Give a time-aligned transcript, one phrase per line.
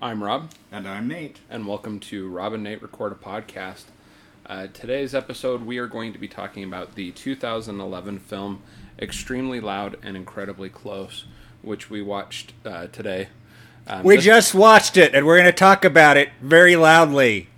[0.00, 1.38] I'm Rob, And I'm Nate.
[1.48, 3.84] and welcome to Rob and Nate Record a Podcast.
[4.46, 8.62] Uh, today's episode, we are going to be talking about the 2011 film
[8.98, 11.24] Extremely Loud and Incredibly Close,
[11.62, 13.28] which we watched uh, today.
[13.86, 17.48] Um, We this- just watched it, and we're going to talk about it very loudly.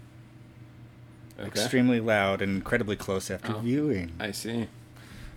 [1.38, 1.48] Okay.
[1.48, 4.12] Extremely loud and incredibly close after viewing.
[4.18, 4.68] I see.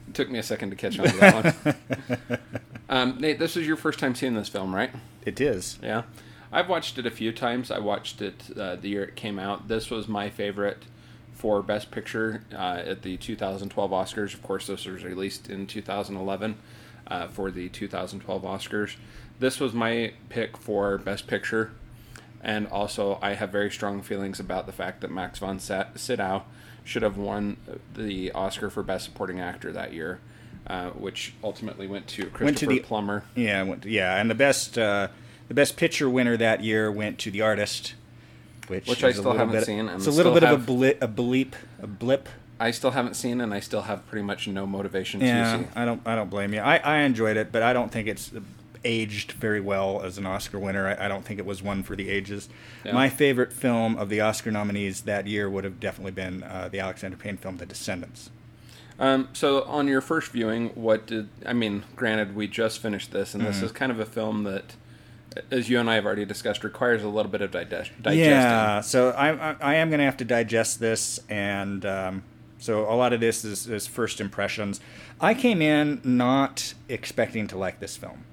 [0.07, 2.39] It took me a second to catch on to that one.
[2.89, 4.91] um, Nate, this is your first time seeing this film, right?
[5.25, 5.77] It is.
[5.83, 6.03] Yeah,
[6.51, 7.69] I've watched it a few times.
[7.71, 9.67] I watched it uh, the year it came out.
[9.67, 10.83] This was my favorite
[11.33, 14.33] for Best Picture uh, at the 2012 Oscars.
[14.33, 16.57] Of course, this was released in 2011
[17.07, 18.95] uh, for the 2012 Oscars.
[19.39, 21.71] This was my pick for Best Picture,
[22.43, 26.43] and also I have very strong feelings about the fact that Max von Sydow
[26.83, 27.57] should have won
[27.95, 30.19] the Oscar for Best Supporting Actor that year.
[30.67, 33.23] Uh, which ultimately went to Christopher Went to the- Plummer.
[33.33, 35.07] Yeah, went- yeah, and the best uh,
[35.49, 37.95] the best picture winner that year went to The Artist,
[38.67, 40.65] which Which I still haven't bit- seen, and It's a little bit have- of a
[40.65, 42.29] blip, a bleep, a blip.
[42.61, 45.65] I still haven't seen, and I still have pretty much no motivation to Yeah, see.
[45.75, 46.59] I don't I don't blame you.
[46.61, 48.31] I, I enjoyed it, but I don't think it's
[48.85, 50.87] aged very well as an Oscar winner.
[50.87, 52.47] I, I don't think it was one for the ages.
[52.85, 52.93] Yeah.
[52.93, 56.79] My favorite film of the Oscar nominees that year would have definitely been uh, the
[56.79, 58.29] Alexander Payne film, The Descendants.
[58.99, 61.83] Um, so, on your first viewing, what did I mean?
[61.95, 63.51] Granted, we just finished this, and Mm-hmm.
[63.53, 64.75] this is kind of a film that,
[65.51, 68.29] as you and I have already discussed, requires a little bit of digest- digesting.
[68.31, 72.23] Yeah, so I, I, I am going to have to digest this, and um,
[72.57, 74.81] so a lot of this is, is first impressions.
[75.21, 78.23] I came in not expecting to like this film.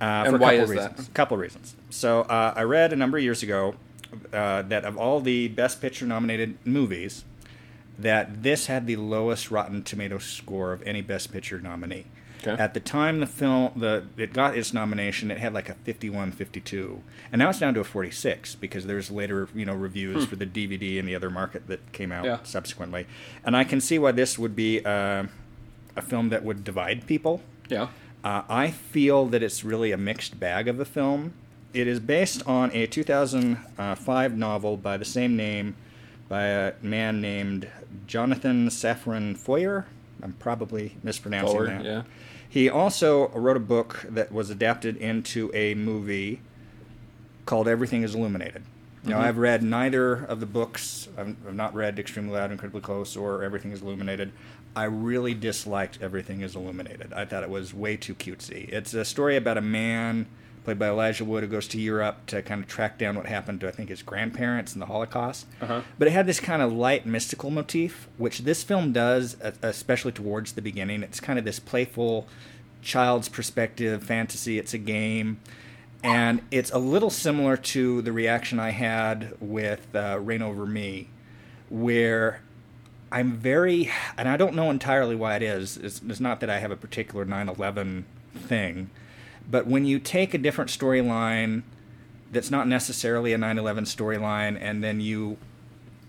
[0.00, 0.90] Uh, And for a why couple is that?
[0.92, 1.10] reasons.
[1.14, 1.76] couple reasons.
[1.90, 3.74] So uh, I read a number of years ago
[4.32, 7.24] uh, that of all the Best Picture nominated movies,
[7.98, 12.06] that this had the lowest Rotten Tomato score of any Best Picture nominee.
[12.46, 12.62] Okay.
[12.62, 16.32] At the time the film the it got its nomination, it had like a 51,
[16.32, 20.36] 52, and now it's down to a 46 because there's later you know reviews for
[20.36, 22.26] the DVD and the other market that came out Hmm.
[22.30, 22.38] Yeah.
[22.42, 23.06] subsequently,
[23.44, 25.24] and I can see why this would be uh,
[25.96, 27.40] a film that would divide people.
[27.68, 27.88] Yeah.
[28.22, 31.34] Uh, I feel that it's really a mixed bag of a film.
[31.74, 35.76] It is based on a 2005 novel by the same name
[36.28, 37.68] by a man named
[38.06, 39.86] Jonathan Safran Foer.
[40.24, 41.84] I'm probably mispronouncing Forward, that.
[41.84, 42.02] yeah.
[42.48, 46.40] He also wrote a book that was adapted into a movie
[47.46, 48.62] called Everything is Illuminated.
[49.04, 49.24] Now, Mhm.
[49.24, 51.08] I've read neither of the books.
[51.18, 54.32] I've, I've not read Extremely Loud, Incredibly Close, or Everything is Illuminated.
[54.74, 57.12] I really disliked Everything is Illuminated.
[57.12, 58.68] I thought it was way too cutesy.
[58.70, 60.26] It's a story about a man
[60.64, 63.60] played by Elijah Wood who goes to Europe to kind of track down what happened
[63.60, 65.46] to, I think, his grandparents in the Holocaust.
[65.60, 65.82] Uh-huh.
[65.98, 70.52] But it had this kind of light mystical motif, which this film does, especially towards
[70.52, 71.02] the beginning.
[71.02, 72.26] It's kind of this playful
[72.82, 74.58] child's perspective fantasy.
[74.58, 75.40] It's a game.
[76.02, 81.08] And it's a little similar to the reaction I had with uh, Reign Over Me,
[81.70, 82.42] where
[83.10, 85.78] I'm very, and I don't know entirely why it is.
[85.78, 88.04] It's, it's not that I have a particular 9 11
[88.34, 88.90] thing,
[89.50, 91.62] but when you take a different storyline
[92.30, 95.36] that's not necessarily a 9 11 storyline and then you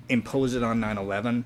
[0.09, 1.45] impose it on 9 11,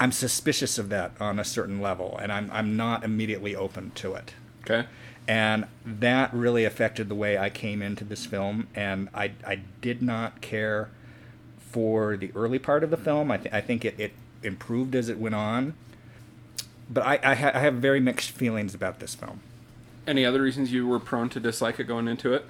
[0.00, 4.14] I'm suspicious of that on a certain level, and I'm, I'm not immediately open to
[4.14, 4.34] it.
[4.62, 4.88] Okay.
[5.26, 10.02] And that really affected the way I came into this film, and I, I did
[10.02, 10.90] not care
[11.58, 13.30] for the early part of the film.
[13.30, 14.12] I, th- I think it, it
[14.42, 15.74] improved as it went on.
[16.90, 19.40] But I, I, ha- I have very mixed feelings about this film.
[20.06, 22.44] Any other reasons you were prone to dislike it going into it,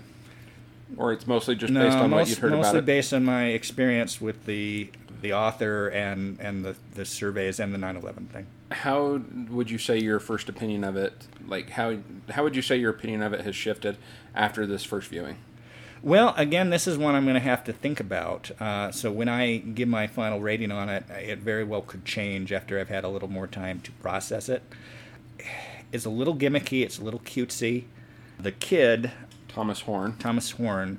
[0.97, 2.63] or it's mostly just based on what you'd heard about it?
[2.63, 7.73] Mostly based on my experience with the the author and, and the, the surveys and
[7.73, 8.47] the 9-11 thing.
[8.71, 11.97] how would you say your first opinion of it like how
[12.29, 13.97] how would you say your opinion of it has shifted
[14.35, 15.39] after this first viewing
[16.03, 18.51] Well, again, this is one I'm going to have to think about.
[18.61, 22.53] Uh, so when I give my final rating on it, it very well could change
[22.53, 24.63] after I've had a little more time to process it.
[25.95, 26.83] It's a little gimmicky.
[26.83, 27.85] It's a little cutesy.
[28.41, 29.13] The kid,
[29.47, 30.99] thomas horn Thomas Horn,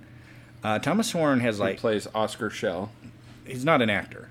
[0.63, 2.91] uh, Thomas Horn has like plays oscar Schell
[3.45, 4.29] he's not an actor.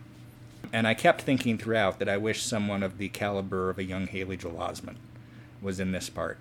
[0.72, 4.06] And I kept thinking throughout that I wish someone of the caliber of a young
[4.06, 4.96] Haley Joel Osment
[5.60, 6.38] was in this part.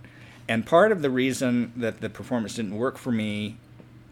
[0.48, 3.58] And part of the reason that the performance didn't work for me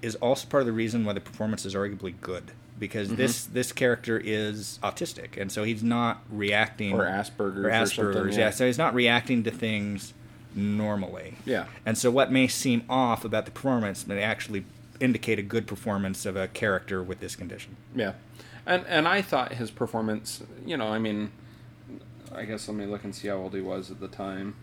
[0.02, 2.52] is also part of the reason why the performance is arguably good.
[2.80, 3.18] Because mm-hmm.
[3.18, 8.16] this this character is autistic, and so he's not reacting or asperger's or or, Asperger's,
[8.16, 8.50] something yeah.
[8.50, 10.14] So he's not reacting to things
[10.56, 11.36] normally.
[11.46, 11.66] Yeah.
[11.86, 14.66] And so what may seem off about the performance may actually
[15.00, 17.76] indicate a good performance of a character with this condition.
[17.96, 18.14] yeah
[18.66, 21.32] and and i thought his performance you know i mean
[22.34, 24.56] i guess let me look and see how old he was at the time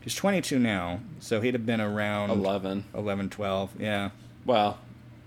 [0.00, 3.80] He's 22 now, so he'd have been around 11 11, 12.
[3.80, 4.10] Yeah.
[4.44, 4.78] Well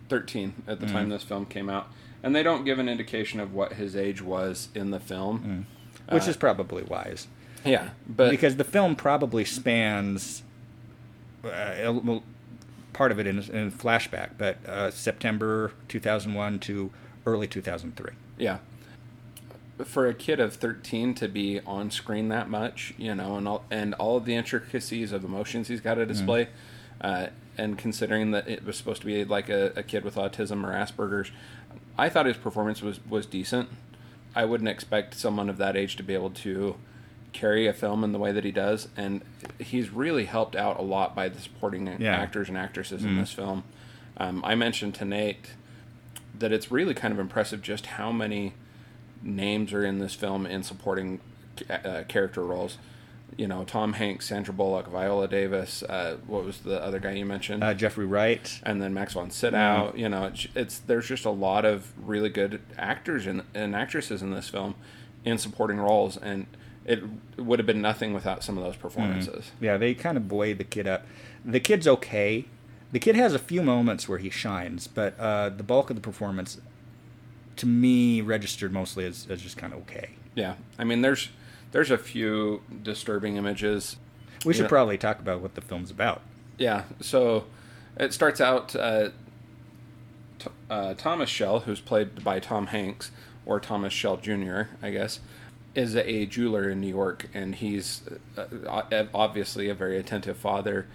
[0.09, 1.87] 13 at the time this film came out,
[2.23, 5.65] and they don't give an indication of what his age was in the film.
[6.09, 7.27] which Uh, is probably wise
[7.65, 10.43] Yeah, but because the film probably spans
[11.45, 12.19] uh,
[12.93, 16.91] part of it in, in flashback, but uh, September 2001 to
[17.25, 18.11] early 2003.
[18.37, 18.57] Yeah.
[19.85, 23.63] For a kid of 13 to be on screen that much, you know, and all,
[23.71, 26.49] and all of the intricacies of emotions he's got to display,
[26.99, 27.27] uh,
[27.61, 30.71] and considering that it was supposed to be like a, a kid with autism or
[30.73, 31.31] Asperger's,
[31.97, 33.69] I thought his performance was, was decent.
[34.35, 36.75] I wouldn't expect someone of that age to be able to
[37.33, 39.21] carry a film in the way that he does, and
[39.59, 42.15] he's really helped out a lot by the supporting Yeah.
[42.15, 43.63] actors and actresses in this film.
[44.17, 45.51] Um, I mentioned to Nate
[46.37, 48.53] that it's really kind of impressive just how many
[49.21, 51.19] names are in this film in supporting
[51.69, 52.77] uh, character roles.
[53.37, 55.83] You know, Tom Hanks, Sandra Bullock, Viola Davis.
[55.83, 57.63] Uh, what was the other guy you mentioned?
[57.63, 59.93] Uh, Jeffrey Wright, and then Max von Sydow.
[59.95, 64.21] You know, it's, it's there's just a lot of really good actors and, and actresses
[64.21, 64.75] in this film
[65.23, 66.45] in supporting roles, and
[66.85, 67.03] it
[67.37, 69.51] would have been nothing without some of those performances.
[69.59, 71.05] Yeah, they kind of buoy the kid up.
[71.45, 72.45] The kid's okay.
[72.91, 76.01] The kid has a few moments where he shines, but uh, the bulk of the
[76.01, 76.59] performance,
[77.55, 80.11] to me, registered mostly as, as just kind of okay.
[80.35, 81.29] Yeah, I mean, there's
[81.71, 83.97] there's a few disturbing images.
[84.45, 84.69] We should Yeah.
[84.69, 86.21] probably talk about what the film's about.
[86.57, 87.45] Yeah, so
[87.97, 89.09] it starts out uh,
[90.39, 93.11] t- uh, Thomas Schell, who's played by Tom Hanks
[93.45, 95.19] or Thomas Schell Jr., I guess,
[95.75, 98.01] is a jeweler in New York, and he's
[98.37, 100.85] uh, uh, obviously a very attentive father.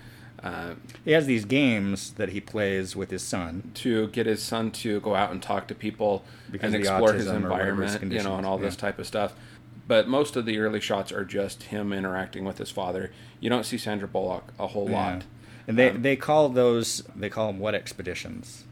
[0.42, 0.74] Uh,
[1.04, 3.70] He has these games that he plays with his son.
[3.74, 7.26] to get his son to go out and talk to people Because and explore his
[7.26, 9.32] environment, you know, and all this type of stuff.
[9.88, 13.12] But most of the early shots are just him interacting with his father.
[13.40, 15.24] You don't see Sandra Bullock a whole lot.
[15.68, 18.64] And they, Um, they call those they call them what expeditions?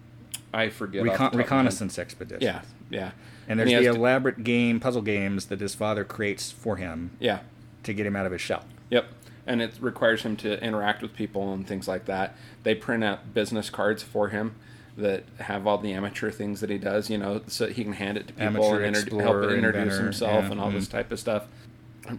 [0.53, 1.03] I forget.
[1.03, 1.51] Recon- top of my head.
[1.51, 2.43] reconnaissance expeditions.
[2.45, 3.11] Yeah, yeah.
[3.49, 6.77] And there's he the has to- elaborate game puzzle games that his father creates for
[6.77, 7.41] him yeah,
[7.83, 8.65] to get him out of his shell.
[8.91, 9.07] yep.
[9.47, 12.35] And it requires him to interact with people and things like that.
[12.63, 14.55] They print out business cards for him
[14.97, 18.17] that have all the amateur things that he does, you know, so he can hand
[18.17, 20.93] it to people Amateur and inter- help introduce inventor, himself yeah, and all this mhm.
[20.93, 21.47] type of stuff.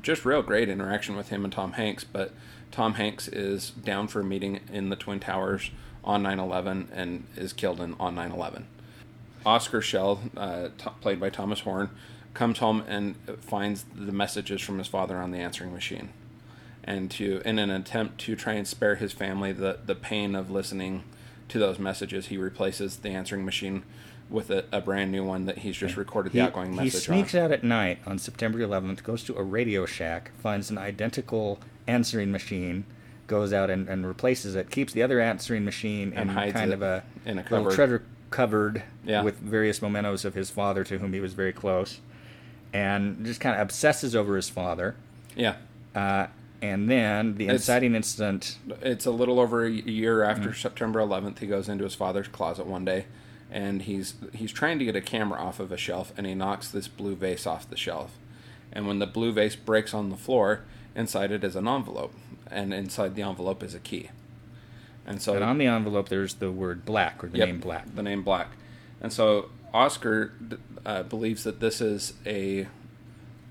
[0.02, 2.04] Just real great interaction with him and Tom Hanks.
[2.04, 2.32] But
[2.72, 5.72] Tom Hanks is down for a meeting in the Twin Towers
[6.04, 8.68] on 9 11 and is killed in, on 9 11.
[9.46, 11.90] Oscar Schell, uh, t- played by Thomas Horn,
[12.34, 16.10] comes home and finds the messages from his father on the answering machine,
[16.84, 20.50] and to in an attempt to try and spare his family the the pain of
[20.50, 21.04] listening
[21.50, 23.84] to those messages, he replaces the answering machine
[24.30, 27.36] with a, a brand new one that he's just recorded the He, outgoing he sneaks
[27.36, 27.42] on.
[27.42, 32.32] out at night on September 11th, goes to a Radio Shack, finds an identical answering
[32.32, 32.86] machine,
[33.28, 36.82] goes out and, and replaces it, keeps the other answering machine And in kind of
[36.82, 39.22] a in a little treasure cupboard Yeah.
[39.22, 42.00] with various mementos of his father to whom he was very close,
[42.74, 44.96] and just kind of obsesses over his father.
[45.36, 45.56] Yeah,
[45.94, 46.28] Uh,
[46.70, 48.58] and then the It's- inciting incident.
[48.82, 50.56] it's a little over a year after Mm.
[50.56, 51.40] September 11th.
[51.40, 53.06] He goes into his father's closet one day,
[53.52, 56.70] and he's he's trying to get a camera off of a shelf, and he knocks
[56.70, 58.18] this blue vase off the shelf.
[58.74, 60.62] And when the blue vase breaks on the floor,
[60.96, 62.14] inside it is an envelope,
[62.52, 64.10] and inside the envelope is a key.
[65.08, 67.96] And so And on the envelope, there's the word black or the Yep, name black.
[67.96, 68.48] The name Black.
[69.02, 70.32] And so Oscar
[70.86, 72.68] uh, believes that this is a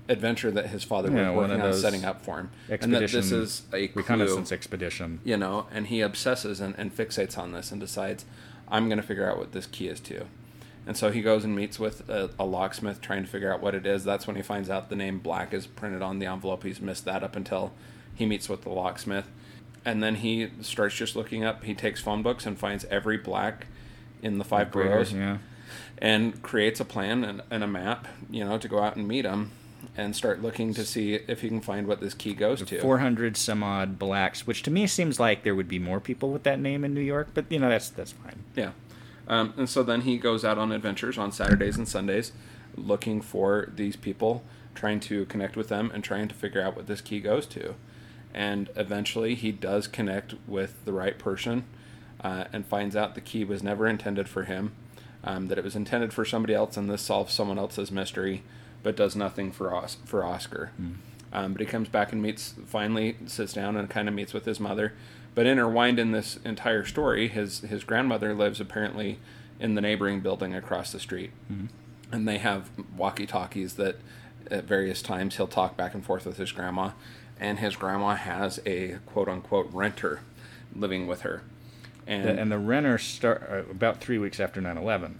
[0.07, 2.99] adventure that his father Yeah, was one working on setting up for him, and that
[2.99, 5.19] this Expedition, is a clue, reconnaissance expedition.
[5.23, 8.25] you know, and he obsesses and, and fixates on this and decides,
[8.67, 10.25] I'm going to figure out what this key is to.
[10.87, 13.73] And so he goes and meets with a, a locksmith trying to figure out what
[13.73, 14.03] it is.
[14.03, 16.61] That's when he finds out the name Black is printed on the envelope.
[16.63, 17.73] He's missed that up until
[18.13, 19.25] he meets with the locksmith.
[19.83, 21.63] And then he starts just looking up.
[21.63, 23.65] He takes phone books and finds every black
[24.21, 25.37] in the five boroughs Yeah.
[25.97, 29.25] and creates a plan and, and a map, you know, to go out and meet
[29.25, 29.51] him
[29.95, 32.81] and start looking to see if he can find what this key goes to.
[32.81, 36.43] 400 some odd blacks, which to me seems like there would be more people with
[36.43, 38.43] that name in New York, but you know that's that's fine.
[38.55, 38.71] Yeah.
[39.27, 42.31] Um, and so then he goes out on adventures on Saturdays and Sundays
[42.77, 46.87] looking for these people, trying to connect with them and trying to figure out what
[46.87, 47.75] this key goes to.
[48.33, 51.63] And eventually he does connect with the right person
[52.21, 54.73] uh, and finds out the key was never intended for him,
[55.23, 58.43] um, that it was intended for somebody else, and this solves someone else's mystery,
[58.85, 60.69] but does nothing for, Os- for Oscar.
[61.33, 64.45] Um, but he comes back and meets, finally sits down and kind of meets with
[64.45, 64.93] his mother.
[65.33, 69.19] But intertwined in this entire story, his his grandmother lives apparently
[69.59, 71.31] in the neighboring building across the street,
[72.11, 73.97] and they have walkie talkies that
[74.49, 76.91] at various times he'll talk back and forth with his grandma,
[77.39, 80.19] and his grandma has a quote unquote renter
[80.73, 81.41] living with her.
[82.07, 85.15] And, The, and the renter start uh, about three weeks after 9/11,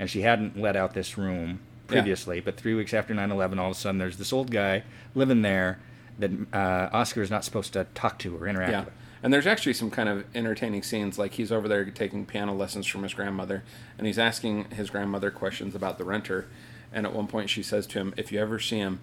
[0.00, 1.60] and she hadn't let out this room
[1.92, 2.40] previously.
[2.40, 4.84] But three weeks after 9/11, all of a sudden there's this old guy
[5.14, 5.78] living there
[6.18, 8.84] that uh, Oscar is not supposed to talk to or interact yeah.
[8.84, 8.94] with.
[9.22, 11.18] And there's actually some kind of entertaining scenes.
[11.18, 13.62] Like he's over there taking piano lessons from his grandmother,
[13.96, 16.48] and he's asking his grandmother questions about the renter.
[16.92, 19.00] And at one point, she says to him, "If you ever see him,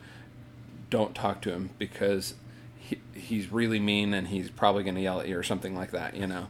[0.90, 2.36] don't talk to him because
[2.78, 5.92] he, he's really mean and he's probably going to yell at you or something like
[5.92, 6.48] that." You know,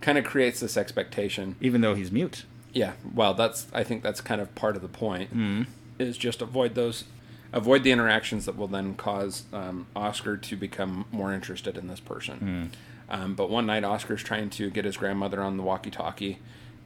[0.00, 1.54] kind of creates this expectation.
[1.60, 2.44] Even though he's mute.
[2.72, 5.66] Yeah, well, that's I think that's kind of part of the point Mm.
[6.02, 7.04] Is just avoid those,
[7.52, 12.00] avoid the interactions that will then cause um, Oscar to become more interested in this
[12.00, 12.70] person.
[13.08, 16.38] Um, but one night, Oscar's trying to get his grandmother on the walkie-talkie,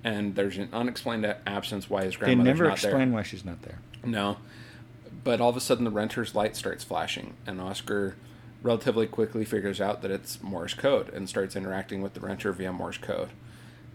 [0.02, 3.62] and there's an unexplained absence why his grandmother's They never not explain why she's not
[3.62, 3.78] there.
[4.02, 4.10] there.
[4.10, 4.36] No,
[5.24, 8.16] but all of a sudden the renter's light starts flashing, and Oscar
[8.62, 12.72] relatively quickly figures out that it's Morse code and starts interacting with the renter via
[12.72, 13.28] Morse code.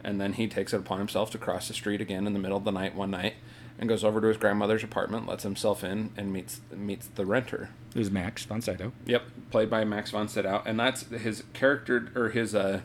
[0.03, 2.57] And then he takes it upon himself to cross the street again in the middle
[2.57, 3.33] of the night one night
[3.79, 7.69] and goes over to his grandmother's apartment, lets himself in, and meets meets the renter.
[7.93, 8.91] Who's Max von Sydow?
[9.05, 12.81] Yep, played by Max von Sydow, and that's his character or his uh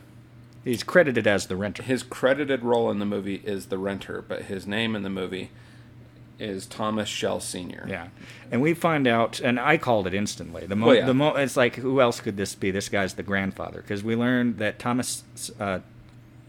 [0.63, 1.81] He's credited as the renter.
[1.83, 5.49] his credited role in the movie is the renter, but his name in the movie
[6.39, 7.85] is Thomas Schell Senior.
[7.89, 8.09] Yeah,
[8.51, 10.67] and we find out, and I called it instantly.
[10.67, 11.05] The mo- Well, yeah.
[11.05, 12.69] the mo- it's like who else could this be?
[12.69, 15.23] This guy's the grandfather because we learned that Thomas
[15.59, 15.79] uh,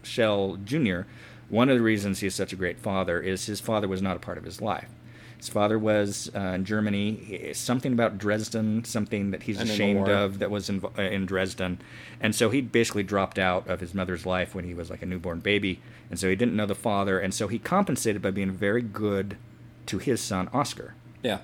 [0.03, 1.01] Schell Jr.
[1.49, 4.19] One of the reasons he's such a great father is his father was not a
[4.19, 4.89] part of his life.
[5.37, 7.51] His father was uh, in Germany.
[7.53, 11.79] Something about Dresden, something that he's And ashamed of that was in, uh, in Dresden,
[12.19, 15.05] and so he basically dropped out of his mother's life when he was like a
[15.05, 15.79] newborn baby,
[16.09, 19.37] and so he didn't know the father, and so he compensated by being very good
[19.85, 20.93] to his son Oscar.
[21.23, 21.39] Yeah.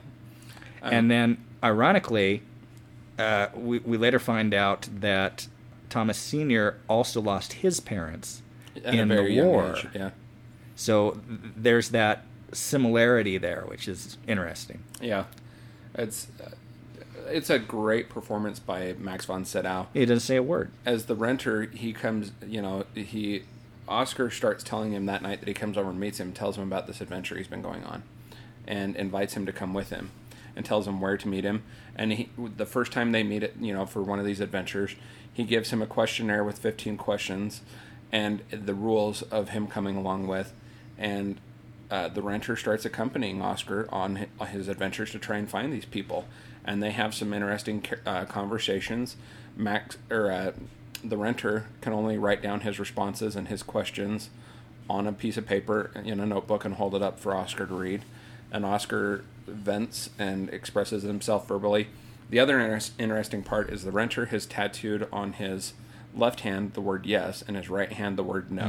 [0.81, 2.43] And then, ironically,
[3.17, 5.47] uh, we, we later find out that
[5.89, 6.77] Thomas Sr.
[6.87, 8.43] also lost his parents
[8.83, 9.75] at in very the young war.
[9.77, 10.09] age, Yeah.
[10.75, 14.83] So there's that similarity there, which is interesting.
[15.01, 15.25] Yeah.
[15.93, 16.49] It's uh,
[17.27, 19.87] it's a great performance by Max von Sydow.
[19.93, 20.71] He doesn't say a word.
[20.85, 23.43] as the renter, he comes, you know, he
[23.87, 26.63] Oscar starts telling him that night that he comes over and meets him, tells him
[26.63, 28.03] about this adventure he's been going on,
[28.67, 30.11] and invites him to come with him,
[30.55, 31.63] and tells him where to meet him.
[31.95, 34.95] And he, the first time they meet, it, you know, for one of these adventures,
[35.31, 37.61] he gives him a questionnaire with 15 questions,
[38.15, 40.53] and the rules of him coming along with,
[40.97, 41.37] and
[41.91, 46.23] uh, the renter starts accompanying Oscar on his adventures to try and find these people,
[46.63, 49.17] and they have some interesting uh, conversations.
[49.57, 50.53] Max or uh,
[51.03, 54.29] the renter can only write down his responses and his questions
[54.89, 57.75] on a piece of paper in a notebook and hold it up for Oscar to
[57.75, 58.05] read.
[58.49, 61.89] And Oscar vents and expresses himself verbally.
[62.29, 65.73] The other inter- interesting part is the renter has tattooed on his
[66.15, 68.63] left hand the word yes and his right hand the word no.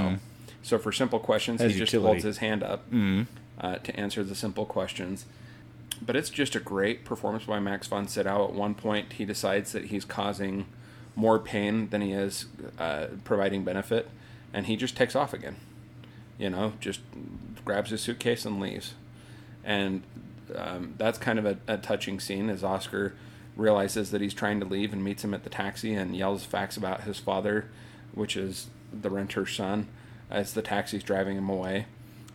[0.63, 2.85] So for simple questions, Has he just holds his hand up
[3.61, 5.27] uh, to answer the simple questions.
[6.05, 8.45] But it's just a great performance by Max von Sydow.
[8.49, 10.67] At one point, he decides that he's causing
[11.15, 12.47] more pain than he is
[12.79, 14.11] uh, providing benefit,
[14.53, 15.57] and he just takes off again.
[16.39, 17.01] You know, just
[17.65, 18.95] grabs his suitcase and leaves.
[19.65, 20.03] And
[20.55, 23.15] um, that's kind of a, a touching scene as Oscar
[23.57, 26.77] realizes that he's trying to leave and meets him at the taxi and yells facts
[26.77, 27.67] about his father,
[28.13, 29.89] which is the renter's son,
[30.31, 31.87] as the taxi's driving him away.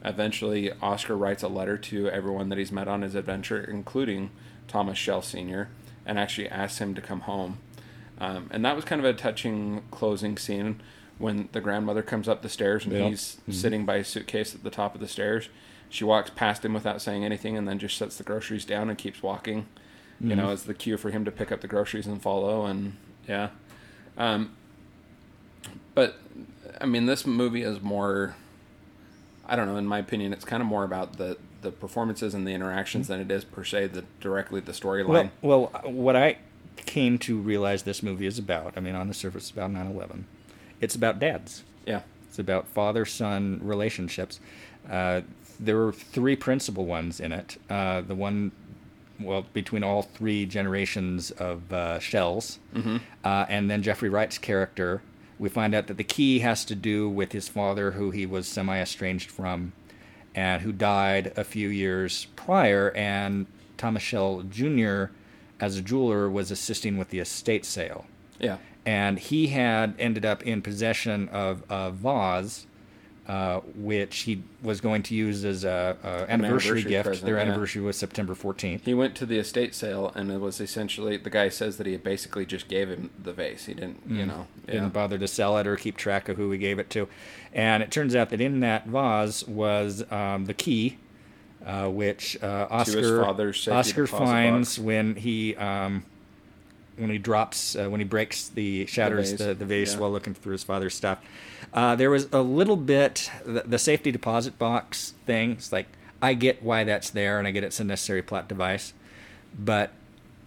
[0.04, 4.32] Eventually, Oscar writes a letter to everyone that he's met on his adventure, including
[4.68, 5.70] Thomas Schell Sr.,
[6.06, 7.60] and actually asks him to come home.
[8.20, 10.82] Um, and that was kind of a touching closing scene
[11.20, 13.10] when the grandmother comes up the stairs and Yep.
[13.10, 15.50] he's sitting by his suitcase at the top of the stairs.
[15.90, 18.98] She walks past him without saying anything and then just sets the groceries down and
[18.98, 19.68] keeps walking.
[20.24, 22.66] You know, as the cue for him to pick up the groceries and follow.
[22.66, 22.96] And
[23.28, 23.50] yeah.
[24.18, 24.52] Um,
[25.96, 26.16] but,
[26.80, 28.36] I mean, this movie is more.
[29.48, 29.78] I don't know.
[29.78, 33.20] In my opinion, it's kind of more about the the performances and the interactions than
[33.20, 35.30] it is per se the directly the storyline.
[35.42, 36.38] Well, well, what I
[36.76, 39.86] came to realize this movie is about, I mean, on the surface, it's about 9
[39.88, 40.26] 11.
[40.80, 41.64] It's about dads.
[41.86, 44.40] yeah, It's about father son relationships.
[44.90, 45.22] Uh,
[45.60, 47.58] there were three principal ones in it.
[47.70, 48.52] Uh, the one,
[49.24, 52.60] well, between all three generations of uh, Schells.
[53.24, 55.02] Uh, and then Jeffrey Wright's character,
[55.40, 58.48] we find out that the key has to do with his father, who he was
[58.48, 59.74] semi estranged from,
[60.36, 62.92] and who died a few years prior.
[62.92, 63.48] And
[63.78, 65.06] Thomas Shell Jr.,
[65.60, 68.06] as a jeweler, was assisting with the estate sale
[68.40, 72.66] yeah, and he had ended up in possession of a vase
[73.32, 77.06] uh, which he was going to use as a, a anniversary, anniversary gift.
[77.06, 77.44] present, Their yeah.
[77.44, 78.82] anniversary was September 14th.
[78.82, 81.96] He went to the estate sale, and it was essentially the guy says that he
[81.96, 83.68] basically just gave him the vase.
[83.68, 84.74] He didn't, you know, yeah.
[84.74, 87.08] didn't bother to sell it or keep track of who he gave it to.
[87.54, 90.98] And it turns out that in that vase was um, the key,
[91.66, 93.24] uh, which uh, Oscar
[93.72, 94.80] Oscar finds box.
[94.80, 96.04] when he um,
[97.02, 100.00] when he drops uh, when he breaks the shatters vase, the, the vase yeah.
[100.00, 101.20] while looking through his father's stuff.
[101.74, 105.52] Uh, there was a little bit the, the safety deposit box thing.
[105.54, 105.88] It's like
[106.22, 108.94] I get why that's there, and I get it's a necessary plot device,
[109.58, 109.92] but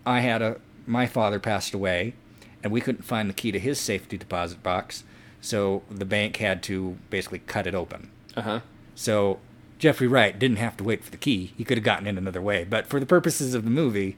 [0.07, 2.15] I had a my father passed away,
[2.63, 5.03] and we couldn't find the key to his safety deposit box,
[5.41, 8.11] so the bank had to basically cut it open.
[8.37, 8.61] Uh huh.
[8.95, 9.41] So
[9.81, 12.41] Jeffrey Wright didn't have to wait for the key; he could have gotten in another
[12.41, 12.65] way.
[12.65, 14.17] But for the purposes of the movie,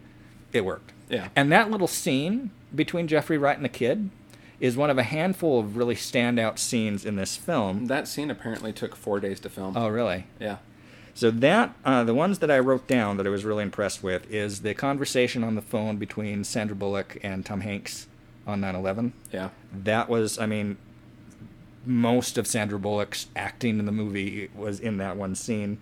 [0.57, 0.93] it worked.
[1.09, 1.29] Yeah.
[1.37, 4.11] And that little scene between Jeffrey Wright and the kid
[4.59, 7.87] is one of a handful of really standout scenes in this film.
[7.87, 9.77] That scene apparently took four days to film.
[9.77, 10.27] Oh, really?
[10.41, 10.59] Yeah.
[11.15, 14.31] So that uh, the ones that I wrote down that I was really impressed with
[14.31, 18.07] is the conversation on the phone between Sandra Bullock and Tom Hanks
[18.47, 19.13] on 9/11.
[19.33, 19.49] Yeah.
[19.73, 20.77] That was, I mean,
[21.87, 25.79] most of Sandra Bullock's acting in the movie was in that one scene.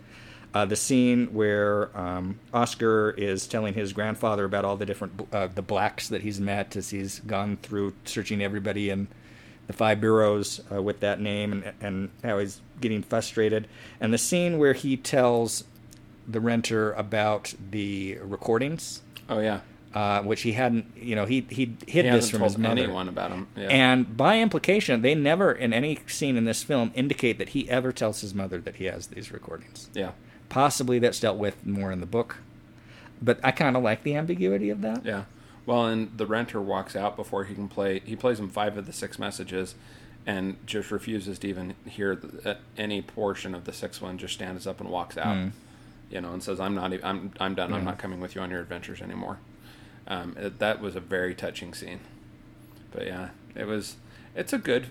[0.54, 5.48] Uh, the scene where um, Oscar is telling his grandfather about all the different uh,
[5.52, 9.08] the blacks that he's met as he's gone through searching everybody in
[9.66, 13.66] the five bureaus uh, with that name and, and how he's getting frustrated,
[14.00, 15.64] and the scene where he tells
[16.28, 19.60] the renter about the recordings, Oh yeah.
[19.94, 22.82] uh, which he hadn't, you know, he he hid He this from told his mother.
[22.82, 23.48] anyone about him.
[23.56, 23.68] Yeah.
[23.68, 27.90] And by implication, they never, in any scene in this film, indicate that he ever
[27.90, 29.90] tells his mother that he has these recordings.
[29.94, 30.12] yeah.
[30.54, 32.36] Possibly that's dealt with more in the book,
[33.20, 35.04] but I kind of like the ambiguity of that.
[35.04, 35.24] Yeah.
[35.66, 37.98] Well, and the renter walks out before he can play.
[38.04, 39.74] He plays him five of the six messages,
[40.24, 44.16] and just refuses to even hear the, uh, any portion of the sixth one.
[44.16, 45.34] Just stands up and walks out.
[45.34, 45.50] Mm.
[46.08, 46.92] You know, and says, "I'm not.
[47.02, 47.32] I'm.
[47.40, 47.72] I'm done.
[47.72, 49.38] I'm not coming with you on your adventures anymore."
[50.06, 51.98] Um, it, that was a very touching scene.
[52.92, 53.96] But yeah, it was.
[54.36, 54.86] It's a good,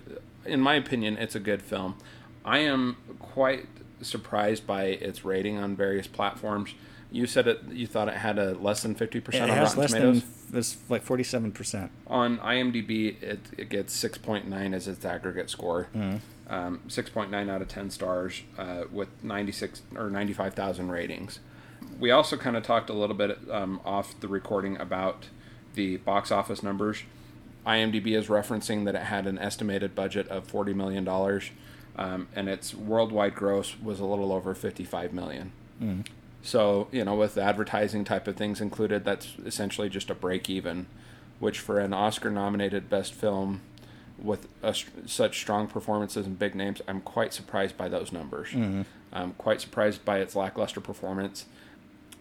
[0.45, 1.95] in my opinion, it's a good film.
[2.43, 3.67] I am quite
[4.07, 6.73] surprised by its rating on various platforms.
[7.11, 7.61] You said it.
[7.71, 10.21] You thought it had a less than fifty percent on has Rotten less Tomatoes.
[10.21, 11.91] than this, like forty-seven percent.
[12.07, 15.87] On IMDb, it, it gets 6.9 as its aggregate score.
[15.95, 16.17] Mm-hmm.
[16.53, 21.39] Um, 6.9 out of 10 stars uh, with 96 or 95,000 ratings.
[21.99, 25.29] We also kind of talked a little bit um, off the recording about
[25.75, 27.03] the box office numbers.
[27.65, 31.07] IMDb is referencing that it had an estimated budget of $40 million,
[31.97, 35.51] um, and its worldwide gross was a little over 55 million.
[36.41, 40.87] So, you know, with advertising type of things included, that's essentially just a break even,
[41.39, 43.61] which for an Oscar nominated best film
[44.21, 44.75] with a,
[45.05, 48.49] such strong performances and big names, I'm quite surprised by those numbers.
[49.11, 51.45] I'm quite surprised by its lackluster performance.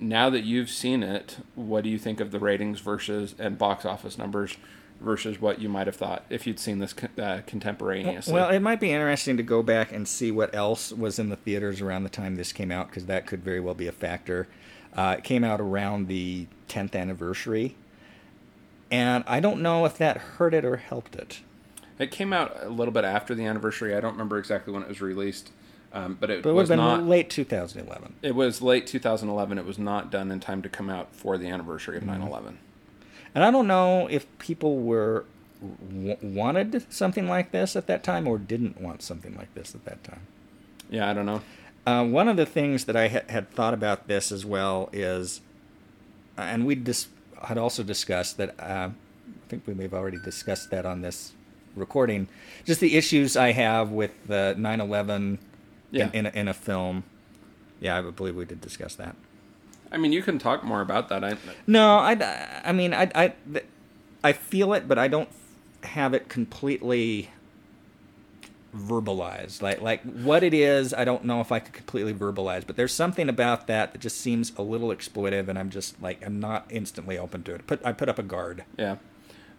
[0.01, 3.85] Now that you've seen it, what do you think of the ratings versus and box
[3.85, 4.57] office numbers
[5.03, 8.33] versus what you might have thought if you'd seen this uh, contemporaneously?
[8.33, 11.37] Well, it might be interesting to go back and see what else was in the
[11.37, 14.49] theaters around the time this came out, because that could very well be a factor.
[14.95, 17.77] Uh, it came out around the 10th anniversary,
[18.91, 21.41] and I don't know if that hurt it or helped it.
[21.99, 23.95] It came out a little bit after the anniversary.
[23.95, 25.51] I don't remember exactly when it was released,
[25.93, 27.05] um, but it But it was not.
[27.05, 28.15] late 2011.
[28.23, 29.59] It was late 2011.
[29.59, 32.57] It was not done in time to come out for the anniversary of 9/11.
[33.35, 35.25] And I don't know if people were
[35.61, 39.85] w- wanted something like this at that time or didn't want something like this at
[39.87, 40.21] that time.
[40.91, 41.41] Yeah, I don't know.
[41.87, 45.41] Uh, one of the things that I ha- had thought about this as well is,
[46.39, 47.09] uh, and we dis-
[47.45, 48.55] had also discussed that.
[48.61, 51.33] Uh, I think we may have already discussed that on this
[51.77, 52.29] recording.
[52.65, 55.39] Just the issues I have with the 9/11
[55.91, 56.09] Yeah.
[56.13, 57.05] in, in, a, in a film.
[57.81, 59.15] Yeah, I believe we did discuss that.
[59.93, 61.23] I mean, you can talk more about that.
[61.23, 63.33] I, No, I, I mean, I, I,
[64.25, 65.29] I feel it, but I don't
[65.85, 67.31] have it completely
[68.75, 69.61] verbalized.
[69.61, 72.67] Like, like what it is, I don't know if I could completely verbalize.
[72.67, 76.25] But there's something about that that just seems a little exploitive, and I'm just like,
[76.25, 77.67] I'm not instantly open to it.
[77.67, 78.65] Put, I put up a guard.
[78.79, 78.97] yeah.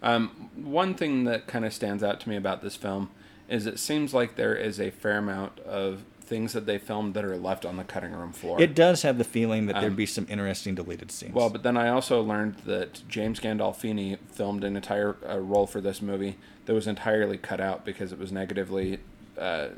[0.02, 3.08] Um, one thing that kind of stands out to me about this film
[3.48, 7.24] is it seems like there is a fair amount of things that they filmed that
[7.24, 8.60] are left on the cutting room floor.
[8.60, 11.34] It does have the feeling that Um, there'd be some interesting deleted scenes.
[11.34, 15.80] Well, but then I also learned that James Gandolfini filmed an entire uh, role for
[15.80, 18.98] this movie that was entirely cut out because it was negatively
[19.38, 19.68] uh,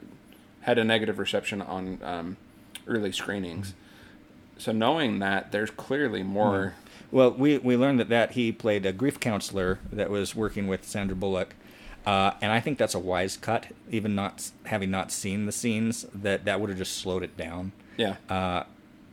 [0.61, 2.37] had a negative reception on um,
[2.87, 3.75] early screenings.
[4.59, 6.75] So knowing that, there's clearly more.
[7.11, 10.85] Well, we, we learned that, that he played a grief counselor that was working with
[10.85, 11.55] Sandra Bullock.
[12.07, 16.07] Uh, and I think that's a wise cut, even not having not seen the scenes.
[16.15, 17.73] That that would have just slowed it down.
[17.97, 18.17] Yeah.
[18.31, 18.63] Uh,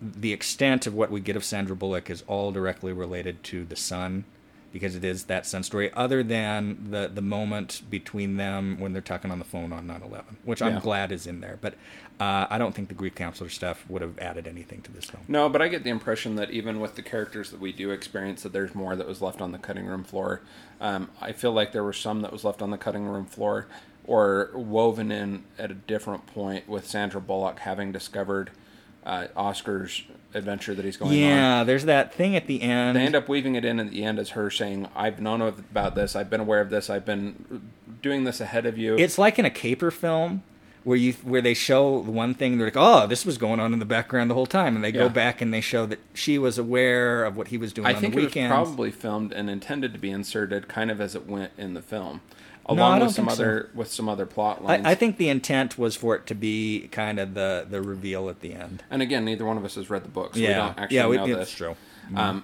[0.01, 3.75] the extent of what we get of Sandra Bullock is all directly related to the
[3.75, 4.25] son,
[4.73, 5.93] because it is that son story.
[5.93, 10.23] Other than the the moment between them when they're talking on the phone on 9/11,
[10.43, 10.79] which I'm Yeah.
[10.81, 11.75] glad is in there, but
[12.19, 15.23] uh, I don't think the grief counselor stuff would have added anything to this film.
[15.27, 18.43] No, but I get the impression that even with the characters that we do experience,
[18.43, 20.41] that there's more that was left on the cutting room floor.
[20.81, 23.67] Um, I feel like there were some that was left on the cutting room floor,
[24.05, 28.51] or woven in at a different point with Sandra Bullock having discovered
[29.05, 31.17] uh, Oscar's adventure that he's going on.
[31.17, 32.95] Yeah, there's that thing at the end.
[32.95, 35.95] They end up weaving it in at the end as her saying, "I've known about
[35.95, 36.15] this.
[36.15, 36.89] I've been aware of this.
[36.89, 37.69] I've been
[38.01, 40.43] doing this ahead of you." It's like in a caper film
[40.83, 43.73] where you where they show the one thing they're like, "Oh, this was going on
[43.73, 46.37] in the background the whole time," and they go back and they show that she
[46.37, 49.31] was aware of what he was doing I on think the it was probably filmed
[49.31, 52.21] and intended to be inserted kind of as it went in the film,
[52.65, 53.43] along don't with some think so.
[53.43, 54.86] other with some other plot lines.
[54.86, 58.30] I, I think the intent was for it to be kind of the the reveal
[58.30, 58.84] at the end.
[58.89, 60.97] and again, neither one of us has read the book, so we yeah, don't actually
[60.97, 61.52] yeah, we, know this.
[61.52, 61.76] true.
[62.15, 62.43] Um,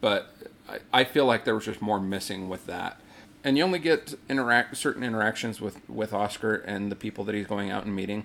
[0.00, 0.34] but
[0.68, 3.00] I, I feel like there was just more missing with that.
[3.44, 7.46] And you only get interact certain interactions with with Oscar and the people that he's
[7.46, 8.24] going out and meeting.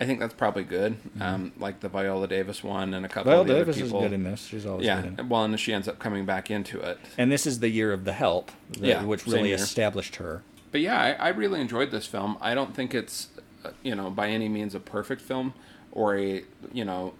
[0.00, 0.96] I think that's probably good.
[1.20, 3.88] Um, like the Viola Davis one and a couple Well, of the Davis other is
[3.90, 4.00] people.
[4.00, 4.46] good in this.
[4.46, 6.98] She's always yeah, good well, and she ends up coming back into it.
[7.18, 10.42] And this is the year of the help, that- Yeah, which really established her.
[10.72, 12.36] But yeah, I, I really enjoyed this film.
[12.40, 13.28] I don't think it's,
[13.64, 15.54] uh, you know, by any means a perfect film
[15.92, 17.14] or a, you know,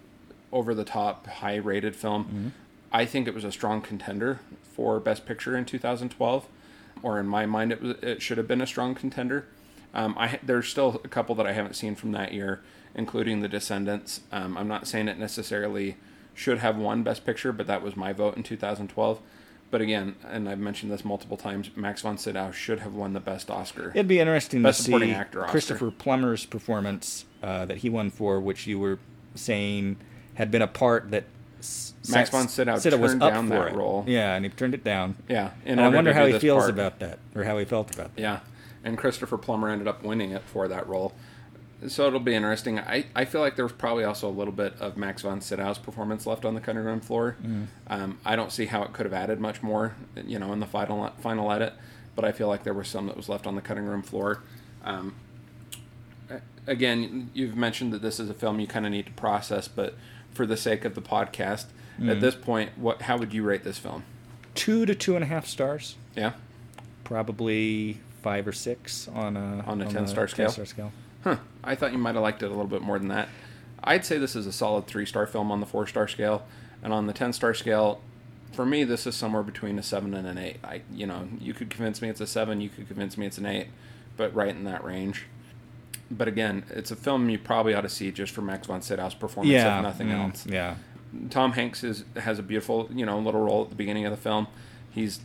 [0.52, 2.52] over the top, high rated film.
[2.92, 4.40] I think it was a strong contender
[4.74, 6.46] for Best Picture in 2012,
[7.02, 9.46] or in my mind, it was, it should have been a strong contender.
[9.94, 12.60] Um, I there's still a couple that I haven't seen from that year,
[12.94, 14.20] including The Descendants.
[14.32, 15.96] Um, I'm not saying it necessarily
[16.34, 19.20] should have won Best Picture, but that was my vote in 2012.
[19.70, 23.20] But again, and I've mentioned this multiple times, Max von Sydow should have won the
[23.20, 23.90] Best Oscar.
[23.94, 25.50] It'd be interesting Best to see Actor Oscar.
[25.50, 28.98] Christopher Plummer's performance uh, that he won for, which you were
[29.36, 29.96] saying
[30.34, 31.24] had been a part that
[31.60, 33.76] S- Max von Sydow was turned up down for that it.
[33.76, 34.04] role.
[34.08, 35.16] Yeah, and he turned it down.
[35.28, 36.70] Yeah, and I wonder how he feels part.
[36.70, 38.20] about that, or how he felt about that.
[38.20, 38.40] Yeah,
[38.82, 41.12] and Christopher Plummer ended up winning it for that role.
[41.88, 42.78] So it'll be interesting.
[42.78, 45.78] I, I feel like there was probably also a little bit of Max von Sydow's
[45.78, 47.36] performance left on the cutting room floor.
[47.42, 47.66] Mm.
[47.86, 49.94] Um, I don't see how it could have added much more,
[50.26, 51.72] you know, in the final final edit.
[52.14, 54.42] But I feel like there was some that was left on the cutting room floor.
[54.84, 55.14] Um,
[56.66, 59.94] again, you've mentioned that this is a film you kind of need to process, but
[60.32, 61.66] for the sake of the podcast,
[61.98, 62.10] Mm.
[62.12, 64.04] at this point, what how would you rate this film?
[64.54, 66.32] Two to two and a half stars, Yeah.
[67.04, 70.48] probably five or six on a On a the 10-star scale?
[70.48, 70.92] 10-star scale.
[71.24, 71.36] Huh.
[71.62, 73.28] I thought you might have liked it a little bit more than that.
[73.82, 76.46] I'd say this is a solid three star film on the four star scale,
[76.82, 78.00] and on the ten star scale,
[78.52, 80.56] for me, this is somewhere between a seven and an eight.
[80.64, 83.38] I, you know, you could convince me it's a seven, you could convince me it's
[83.38, 83.68] an eight,
[84.16, 85.26] but right in that range.
[86.10, 89.14] But again, it's a film you probably ought to see just for Max von Sydow's
[89.14, 90.46] performance, Yeah, if nothing mm, else.
[90.46, 90.74] Yeah,
[91.30, 94.16] Tom Hanks is has a beautiful, you know, little role at the beginning of the
[94.16, 94.48] film.
[94.90, 95.20] He's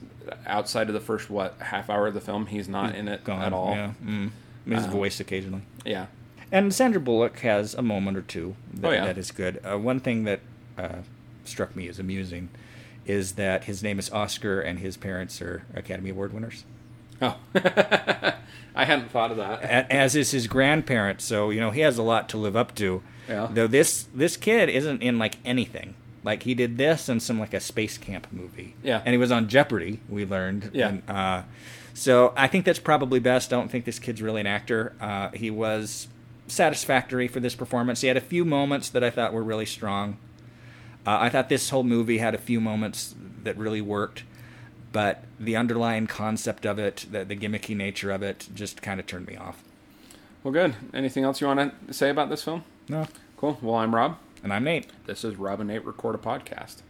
[0.46, 2.46] outside of the first what half hour of the film.
[2.46, 3.72] He's not in it gone at all.
[3.72, 4.32] Yeah, mm.
[4.68, 5.62] His Um, voice occasionally.
[5.86, 6.08] yeah.
[6.52, 9.06] And Sandra Bullock has a moment or two that, Oh, yeah.
[9.06, 9.60] that is good.
[9.66, 10.40] Uh, one thing that
[10.78, 11.00] uh,
[11.44, 12.50] struck me as amusing
[13.06, 16.64] is that his name is Oscar and his parents are Academy Award winners,
[17.22, 17.38] Oh,
[18.76, 19.62] I hadn't thought of that.
[19.92, 21.24] As is his grandparents.
[21.24, 23.02] So you know he has a lot to live up to.
[23.30, 23.48] Yeah.
[23.52, 25.96] Though this this kid isn't in like anything.
[26.24, 28.76] Like he did this and some like a space camp movie.
[28.84, 29.02] Yeah.
[29.06, 30.02] And he was on Jeopardy.
[30.10, 30.72] We learned.
[30.74, 30.90] Yeah.
[30.90, 31.44] And, uh,
[31.96, 33.52] so I think that's probably best.
[33.52, 34.94] I don't think this kid's really an actor.
[35.02, 36.08] Uh, he was
[36.48, 38.02] satisfactory for this performance.
[38.02, 40.18] He had a few moments that I thought were really strong.
[41.08, 44.24] Uh, I thought this whole movie had a few moments that really worked,
[44.92, 49.08] but the underlying concept of it, the, the gimmicky nature of it, just kind of
[49.08, 49.64] turned me off.
[50.44, 50.76] Well, good.
[50.94, 52.64] Anything else you want to say about this film?
[52.90, 53.08] No.
[53.38, 53.58] Cool.
[53.62, 54.18] Well, I'm Rob.
[54.44, 54.88] And I'm Nate.
[55.06, 56.82] This is Rob and Nate Record a Podcast.